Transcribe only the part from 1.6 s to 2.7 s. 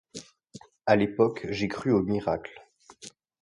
cru au miracle.